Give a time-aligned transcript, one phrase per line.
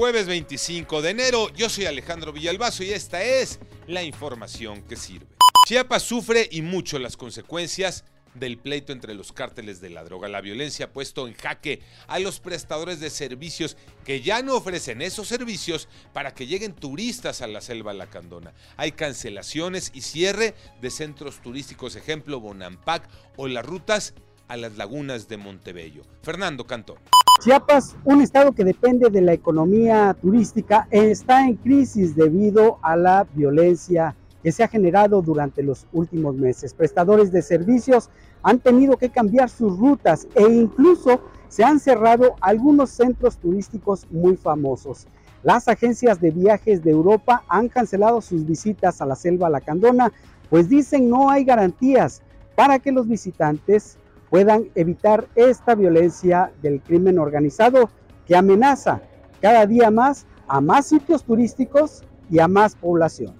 [0.00, 5.26] Jueves 25 de enero, yo soy Alejandro Villalbazo y esta es la información que sirve.
[5.66, 10.26] Chiapas sufre y mucho las consecuencias del pleito entre los cárteles de la droga.
[10.28, 15.02] La violencia ha puesto en jaque a los prestadores de servicios que ya no ofrecen
[15.02, 18.54] esos servicios para que lleguen turistas a la selva lacandona.
[18.78, 23.06] Hay cancelaciones y cierre de centros turísticos, ejemplo Bonampak
[23.36, 24.14] o las rutas
[24.48, 26.04] a las lagunas de Montebello.
[26.22, 26.96] Fernando Cantón.
[27.40, 33.26] Chiapas, un estado que depende de la economía turística, está en crisis debido a la
[33.32, 36.74] violencia que se ha generado durante los últimos meses.
[36.74, 38.10] Prestadores de servicios
[38.42, 44.36] han tenido que cambiar sus rutas e incluso se han cerrado algunos centros turísticos muy
[44.36, 45.06] famosos.
[45.42, 50.12] Las agencias de viajes de Europa han cancelado sus visitas a la selva lacandona,
[50.50, 52.20] pues dicen no hay garantías
[52.54, 53.96] para que los visitantes
[54.30, 57.90] puedan evitar esta violencia del crimen organizado
[58.26, 59.02] que amenaza
[59.40, 63.34] cada día más a más sitios turísticos y a más población.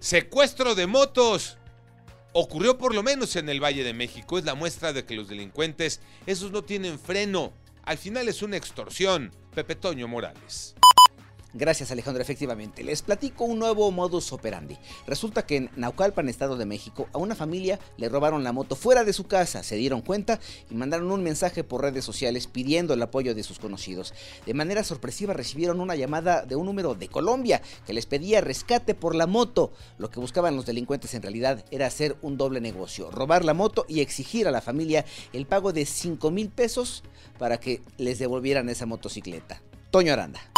[0.00, 1.58] Secuestro de motos.
[2.34, 4.38] Ocurrió por lo menos en el Valle de México.
[4.38, 7.52] Es la muestra de que los delincuentes, esos no tienen freno.
[7.84, 9.30] Al final es una extorsión.
[9.54, 10.74] Pepe Toño Morales.
[11.54, 12.82] Gracias Alejandro, efectivamente.
[12.82, 14.78] Les platico un nuevo modus operandi.
[15.06, 19.04] Resulta que en Naucalpan, Estado de México, a una familia le robaron la moto fuera
[19.04, 23.02] de su casa, se dieron cuenta y mandaron un mensaje por redes sociales pidiendo el
[23.02, 24.14] apoyo de sus conocidos.
[24.46, 28.94] De manera sorpresiva recibieron una llamada de un número de Colombia que les pedía rescate
[28.94, 29.72] por la moto.
[29.98, 33.84] Lo que buscaban los delincuentes en realidad era hacer un doble negocio, robar la moto
[33.88, 37.02] y exigir a la familia el pago de 5 mil pesos
[37.38, 39.60] para que les devolvieran esa motocicleta.
[39.90, 40.51] Toño Aranda.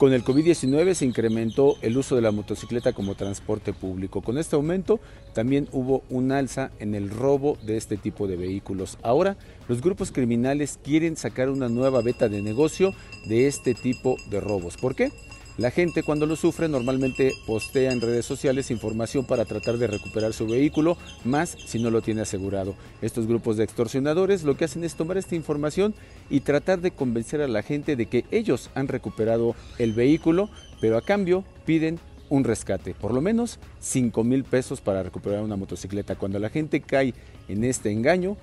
[0.00, 4.22] Con el COVID-19 se incrementó el uso de la motocicleta como transporte público.
[4.22, 4.98] Con este aumento
[5.34, 8.96] también hubo un alza en el robo de este tipo de vehículos.
[9.02, 9.36] Ahora
[9.68, 12.94] los grupos criminales quieren sacar una nueva beta de negocio
[13.28, 14.78] de este tipo de robos.
[14.78, 15.12] ¿Por qué?
[15.60, 20.32] La gente cuando lo sufre normalmente postea en redes sociales información para tratar de recuperar
[20.32, 22.74] su vehículo, más si no lo tiene asegurado.
[23.02, 25.94] Estos grupos de extorsionadores lo que hacen es tomar esta información
[26.30, 30.48] y tratar de convencer a la gente de que ellos han recuperado el vehículo,
[30.80, 32.00] pero a cambio piden
[32.30, 36.14] un rescate, por lo menos 5 mil pesos para recuperar una motocicleta.
[36.14, 37.12] Cuando la gente cae
[37.48, 38.38] en este engaño,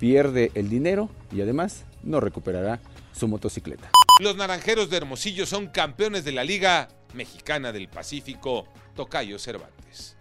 [0.00, 2.80] pierde el dinero y además no recuperará
[3.12, 3.88] su motocicleta.
[4.18, 10.16] Los Naranjeros de Hermosillo son campeones de la Liga Mexicana del Pacífico, Tocayo Cervantes.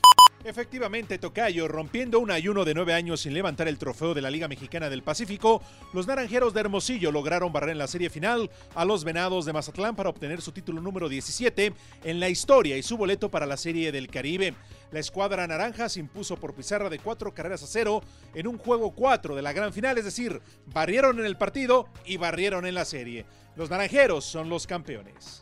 [0.46, 4.48] Efectivamente, Tocayo, rompiendo un ayuno de nueve años sin levantar el trofeo de la Liga
[4.48, 5.60] Mexicana del Pacífico,
[5.92, 9.96] los Naranjeros de Hermosillo lograron barrer en la serie final a los Venados de Mazatlán
[9.96, 11.74] para obtener su título número 17
[12.04, 14.54] en la historia y su boleto para la Serie del Caribe.
[14.92, 18.04] La escuadra naranja se impuso por pizarra de cuatro carreras a cero
[18.36, 22.18] en un juego cuatro de la gran final, es decir, barrieron en el partido y
[22.18, 23.26] barrieron en la serie.
[23.56, 25.42] Los naranjeros son los campeones.